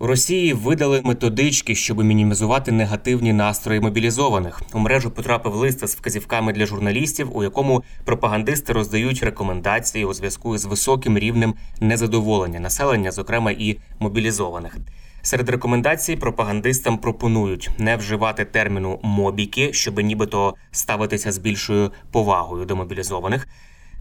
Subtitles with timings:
[0.00, 4.62] У Росії видали методички, щоб мінімізувати негативні настрої мобілізованих.
[4.72, 10.58] У мережу потрапив лист з вказівками для журналістів, у якому пропагандисти роздають рекомендації у зв'язку
[10.58, 14.76] з високим рівнем незадоволення населення, зокрема і мобілізованих.
[15.22, 22.76] Серед рекомендацій пропагандистам пропонують не вживати терміну мобіки, щоб нібито ставитися з більшою повагою до
[22.76, 23.48] мобілізованих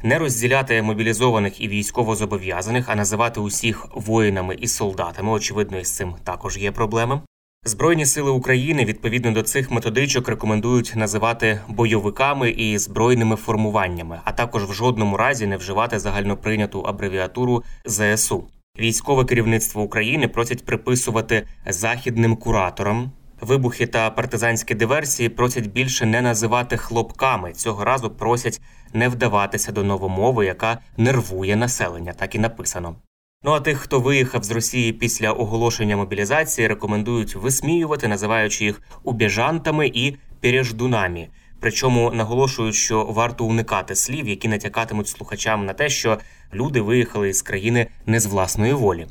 [0.04, 5.32] не розділяти мобілізованих і військовозобов'язаних, а називати усіх воїнами і солдатами.
[5.32, 7.22] Очевидно, із цим також є проблеми.
[7.66, 14.64] Збройні сили України відповідно до цих методичок рекомендують називати бойовиками і збройними формуваннями, а також
[14.64, 18.44] в жодному разі не вживати загальноприйняту абревіатуру ЗСУ.
[18.80, 23.12] Військове керівництво України просять приписувати західним кураторам.
[23.42, 27.52] Вибухи та партизанські диверсії просять більше не називати хлопками.
[27.52, 28.62] Цього разу просять
[28.94, 32.96] не вдаватися до новомови, яка нервує населення, так і написано.
[33.44, 39.88] Ну а тих, хто виїхав з Росії після оголошення мобілізації, рекомендують висміювати, називаючи їх убіжантами
[39.88, 41.28] і переждунами.
[41.60, 46.18] Причому наголошують, що варто уникати слів, які натякатимуть слухачам на те, що
[46.54, 49.08] люди виїхали із країни не з власної волі.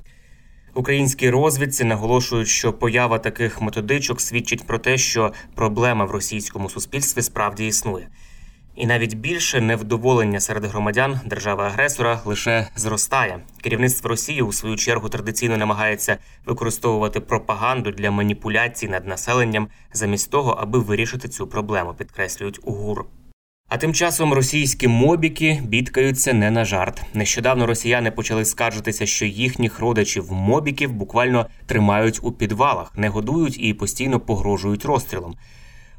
[0.76, 7.22] Українські розвідці наголошують, що поява таких методичок свідчить про те, що проблема в російському суспільстві
[7.22, 8.08] справді існує.
[8.74, 13.38] І навіть більше невдоволення серед громадян держави-агресора лише зростає.
[13.62, 20.50] Керівництво Росії у свою чергу традиційно намагається використовувати пропаганду для маніпуляцій над населенням замість того,
[20.50, 23.04] аби вирішити цю проблему, підкреслюють УГУР.
[23.68, 27.02] А тим часом російські мобіки бідкаються не на жарт.
[27.14, 33.74] Нещодавно росіяни почали скаржитися, що їхніх родичів мобіків буквально тримають у підвалах, не годують і
[33.74, 35.34] постійно погрожують розстрілом.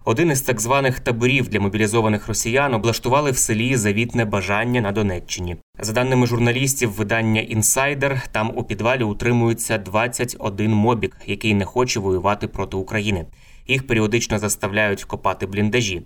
[0.06, 5.58] Один із так званих таборів для мобілізованих росіян облаштували в селі завітне бажання на Донеччині.
[5.80, 12.48] За даними журналістів видання Інсайдер, там у підвалі утримується 21 мобік, який не хоче воювати
[12.48, 13.26] проти України.
[13.68, 16.02] Їх періодично заставляють копати бліндажі.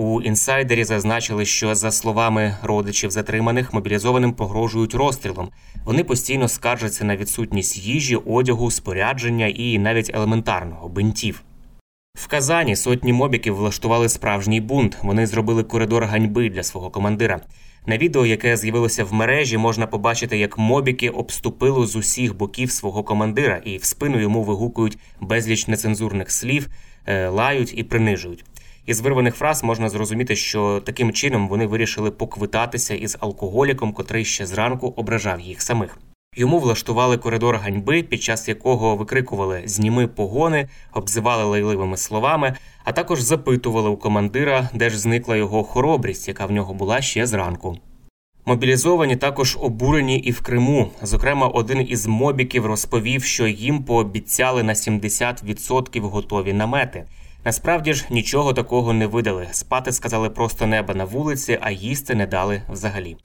[0.00, 5.48] У інсайдері зазначили, що за словами родичів затриманих, мобілізованим погрожують розстрілом.
[5.84, 11.42] Вони постійно скаржаться на відсутність їжі, одягу, спорядження і навіть елементарного бинтів.
[12.14, 14.98] В Казані сотні мобіків влаштували справжній бунт.
[15.02, 17.40] Вони зробили коридор ганьби для свого командира.
[17.86, 23.02] На відео, яке з'явилося в мережі, можна побачити, як мобіки обступили з усіх боків свого
[23.02, 26.68] командира і в спину йому вигукують безліч нецензурних слів,
[27.06, 28.44] е, лають і принижують.
[28.90, 34.46] Із вирваних фраз можна зрозуміти, що таким чином вони вирішили поквитатися із алкоголіком, котрий ще
[34.46, 35.98] зранку ображав їх самих.
[36.36, 43.20] Йому влаштували коридор ганьби, під час якого викрикували Зніми погони, обзивали лайливими словами, а також
[43.20, 47.78] запитували у командира, де ж зникла його хоробрість, яка в нього була ще зранку.
[48.46, 50.90] Мобілізовані також обурені і в Криму.
[51.02, 57.04] Зокрема, один із мобіків розповів, що їм пообіцяли на 70% готові намети.
[57.44, 59.48] Насправді ж нічого такого не видали.
[59.52, 63.16] Спати сказали просто неба на вулиці, а їсти не дали взагалі.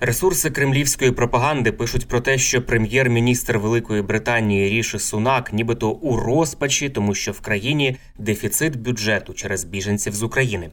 [0.00, 6.88] Ресурси кремлівської пропаганди пишуть про те, що прем'єр-міністр Великої Британії Ріші Сунак, нібито у розпачі,
[6.88, 10.70] тому що в країні дефіцит бюджету через біженців з України.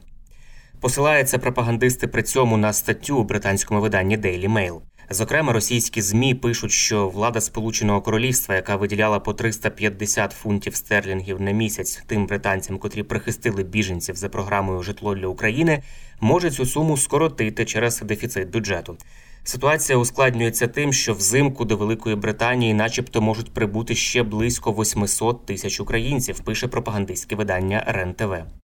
[0.80, 4.80] Посилаються пропагандисти при цьому на статтю у британському виданні Daily Mail.
[5.10, 11.50] Зокрема, російські змі пишуть, що влада Сполученого Королівства, яка виділяла по 350 фунтів стерлінгів на
[11.50, 15.82] місяць тим британцям, котрі прихистили біженців за програмою Житло для України,
[16.20, 18.96] може цю суму скоротити через дефіцит бюджету.
[19.44, 25.80] Ситуація ускладнюється тим, що взимку до Великої Британії, начебто, можуть прибути ще близько 800 тисяч
[25.80, 26.40] українців.
[26.40, 28.63] Пише пропагандистське видання РЕН-ТВ.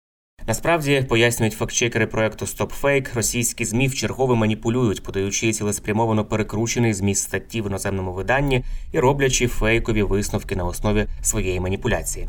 [0.47, 7.67] Насправді пояснюють фактчекери проекту StopFake, російські змі чергове маніпулюють, подаючи цілеспрямовано перекручений зміст статті в
[7.67, 12.29] іноземному виданні і роблячи фейкові висновки на основі своєї маніпуляції.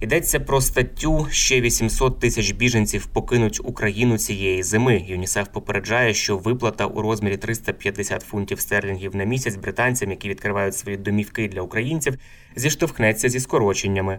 [0.00, 5.04] Йдеться про статтю ще 800 тисяч біженців покинуть Україну цієї зими.
[5.06, 10.96] ЮНІСЕФ попереджає, що виплата у розмірі 350 фунтів стерлінгів на місяць британцям, які відкривають свої
[10.96, 12.18] домівки для українців,
[12.56, 14.18] зіштовхнеться зі скороченнями.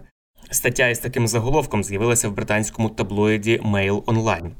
[0.50, 4.50] Стаття із таким заголовком з'явилася в британському таблоїді Mail Online.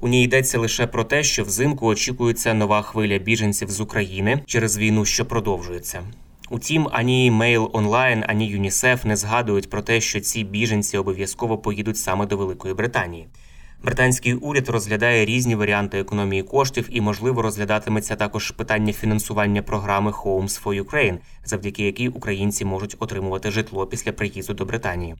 [0.00, 4.78] У ній йдеться лише про те, що взимку очікується нова хвиля біженців з України через
[4.78, 6.02] війну, що продовжується.
[6.50, 11.98] Утім, ані Mail Online, ані ЮНІСЕФ не згадують про те, що ці біженці обов'язково поїдуть
[11.98, 13.28] саме до Великої Британії.
[13.82, 20.62] Британський уряд розглядає різні варіанти економії коштів і, можливо, розглядатиметься також питання фінансування програми Homes
[20.62, 25.16] for Ukraine, завдяки якій українці можуть отримувати житло після приїзду до Британії.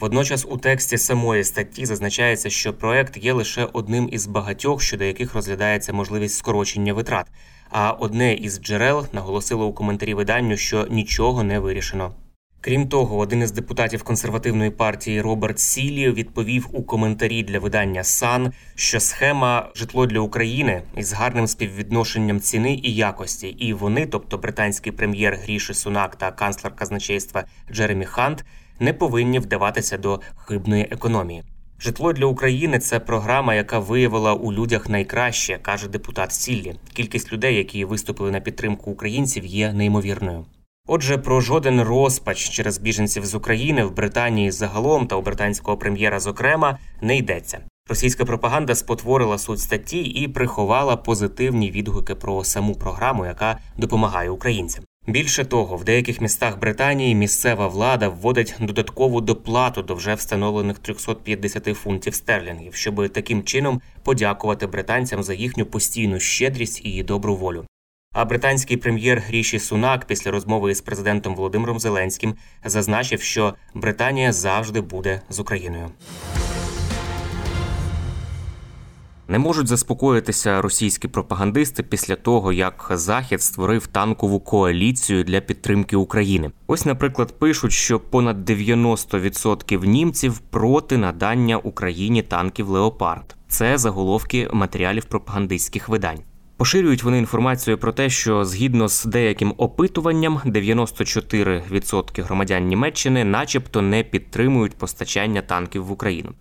[0.00, 5.34] Водночас у тексті самої статті зазначається, що проект є лише одним із багатьох, щодо яких
[5.34, 7.26] розглядається можливість скорочення витрат.
[7.70, 12.14] А одне із джерел наголосило у коментарі виданню, що нічого не вирішено.
[12.62, 18.52] Крім того, один із депутатів консервативної партії Роберт Сілі відповів у коментарі для видання Сан,
[18.74, 24.92] що схема житло для України із гарним співвідношенням ціни і якості, і вони, тобто британський
[24.92, 28.44] прем'єр Гріші Сунак та канцлер казначейства Джеремі Хант,
[28.80, 31.42] не повинні вдаватися до хибної економії.
[31.80, 36.74] Житло для України це програма, яка виявила у людях найкраще, каже депутат Сіллі.
[36.92, 40.44] Кількість людей, які виступили на підтримку українців, є неймовірною.
[40.92, 46.20] Отже, про жоден розпач через біженців з України в Британії загалом та у британського прем'єра,
[46.20, 47.58] зокрема, не йдеться.
[47.88, 54.84] Російська пропаганда спотворила суть статті і приховала позитивні відгуки про саму програму, яка допомагає українцям.
[55.06, 61.76] Більше того, в деяких містах Британії місцева влада вводить додаткову доплату до вже встановлених 350
[61.76, 67.64] фунтів стерлінгів, щоб таким чином подякувати британцям за їхню постійну щедрість і добру волю.
[68.12, 72.34] А британський прем'єр Гріші Сунак після розмови із президентом Володимиром Зеленським
[72.64, 75.90] зазначив, що Британія завжди буде з Україною.
[79.28, 86.50] Не можуть заспокоїтися російські пропагандисти після того, як Захід створив танкову коаліцію для підтримки України.
[86.66, 93.36] Ось, наприклад, пишуть, що понад 90% німців проти надання Україні танків Леопард.
[93.48, 96.20] Це заголовки матеріалів пропагандистських видань.
[96.60, 104.02] Поширюють вони інформацію про те, що згідно з деяким опитуванням, 94% громадян Німеччини, начебто, не
[104.02, 106.32] підтримують постачання танків в Україну.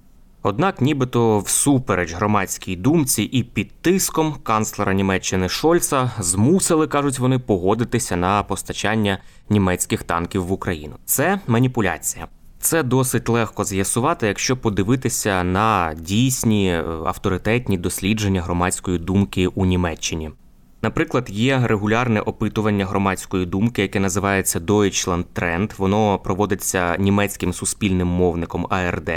[0.44, 8.16] Однак, нібито всупереч громадській думці і під тиском канцлера Німеччини Шольца змусили, кажуть вони, погодитися
[8.16, 9.18] на постачання
[9.50, 10.96] німецьких танків в Україну.
[11.06, 12.28] Це маніпуляція.
[12.62, 20.32] Це досить легко з'ясувати, якщо подивитися на дійсні е, авторитетні дослідження громадської думки у Німеччині.
[20.82, 25.72] Наприклад, є регулярне опитування громадської думки, яке називається Deutschland Trend.
[25.78, 29.12] Воно проводиться німецьким суспільним мовником АРД.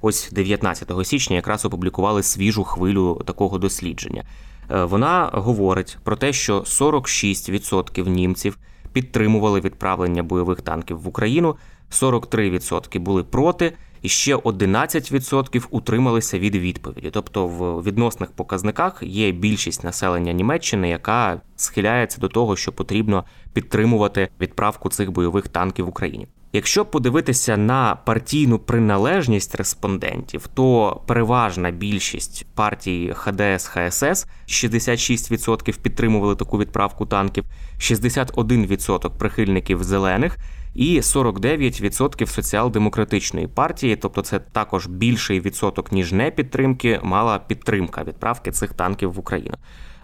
[0.00, 4.24] Ось 19 січня якраз опублікували свіжу хвилю такого дослідження.
[4.70, 8.58] Е, вона говорить про те, що 46% німців
[8.92, 11.56] підтримували відправлення бойових танків в Україну,
[11.90, 17.10] 43% були проти і ще 11% утрималися від відповіді.
[17.10, 24.28] Тобто, в відносних показниках є більшість населення Німеччини, яка схиляється до того, що потрібно підтримувати
[24.40, 26.26] відправку цих бойових танків в Україні.
[26.52, 36.58] Якщо подивитися на партійну приналежність респондентів, то переважна більшість партій ХДС ХСС 66% підтримували таку
[36.58, 37.44] відправку танків,
[37.78, 40.36] 61% прихильників зелених
[40.74, 48.50] і 49% соціал-демократичної партії, тобто це також більший відсоток ніж не підтримки, мала підтримка відправки
[48.50, 49.54] цих танків в Україну.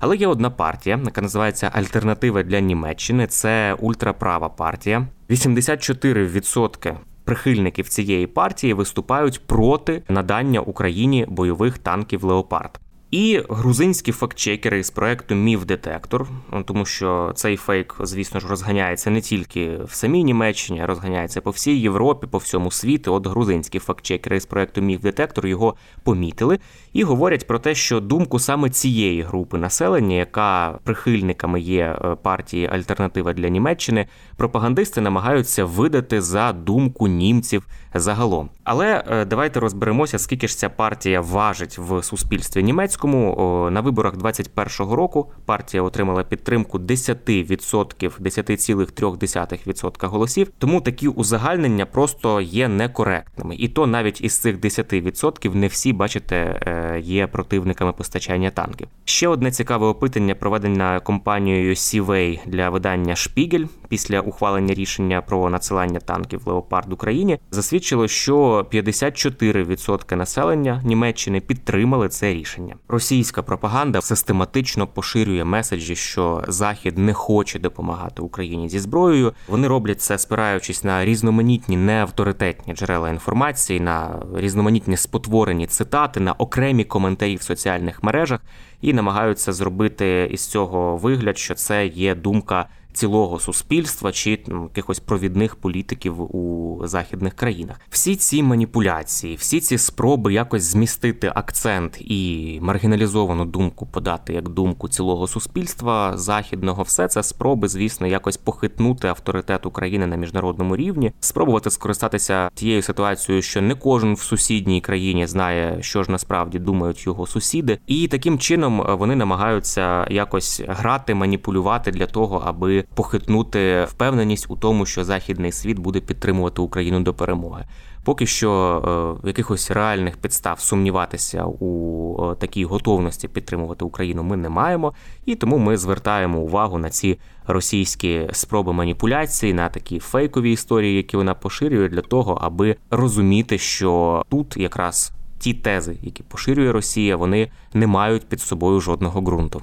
[0.01, 3.27] Але є одна партія, яка називається Альтернатива для Німеччини.
[3.27, 5.07] Це ультраправа партія.
[5.31, 12.81] 84% прихильників цієї партії виступають проти надання Україні бойових танків Леопард.
[13.15, 16.29] І грузинські фактчекери з проекту Міф Детектор,
[16.65, 21.51] тому що цей фейк, звісно ж, розганяється не тільки в самій Німеччині, а розганяється по
[21.51, 23.15] всій Європі, по всьому світу.
[23.15, 26.59] От грузинські фактчекери з проекту Міф Детектор його помітили
[26.93, 32.67] і говорять про те, що думку саме цієї групи населення, яка прихильниками є е, партії
[32.73, 34.07] Альтернатива для Німеччини,
[34.37, 38.51] пропагандисти намагаються видати за думку німців загалом.
[38.65, 44.15] Але е, давайте розберемося, скільки ж ця партія важить в суспільстві німецькому українському на виборах
[44.15, 50.53] 21-го року партія отримала підтримку 10%, 10,3% голосів.
[50.59, 53.57] Тому такі узагальнення просто є некоректними.
[53.57, 58.89] І то навіть із цих 10% не всі, бачите, е, є противниками постачання танків.
[59.05, 66.01] Ще одне цікаве опитання, проведене компанією Сівей для видання Шпігель після ухвалення рішення про надсилання
[66.01, 72.75] танків Леопард Україні, засвідчило, що 54% населення Німеччини підтримали це рішення.
[72.89, 79.33] Російська пропаганда систематично поширює меседжі, що Захід не хоче допомагати Україні зі зброєю.
[79.49, 86.85] Вони роблять це, спираючись на різноманітні неавторитетні джерела інформації, на різноманітні спотворені цитати, на окремі
[86.85, 88.41] коментарі в соціальних мережах
[88.81, 95.01] і намагаються зробити із цього вигляд, що це є думка цілого суспільства чи ну, якихось
[95.01, 97.81] провідних політиків у західних країнах.
[97.91, 104.89] Всі ці маніпуляції, всі ці спроби якось змістити акцент і маргіналізовану думку подати як думку
[104.89, 111.71] цілого суспільства західного, все це спроби, звісно, якось похитнути авторитет України на міжнародному рівні, спробувати
[111.71, 117.27] скористатися тією ситуацією, що не кожен в сусідній країні знає, що ж насправді думають його
[117.27, 124.57] сусіди, і таким чином вони намагаються якось грати, маніпулювати для того, аби похитнути впевненість у
[124.57, 127.65] тому, що західний світ буде підтримувати Україну до перемоги.
[128.05, 128.83] Поки що
[129.25, 134.93] е, якихось реальних підстав сумніватися у е, такій готовності підтримувати Україну ми не маємо,
[135.27, 141.17] і тому ми звертаємо увагу на ці російські спроби маніпуляції, на такі фейкові історії, які
[141.17, 147.51] вона поширює, для того, аби розуміти, що тут якраз ті тези, які поширює Росія, вони
[147.75, 149.63] не мають під собою жодного ґрунту.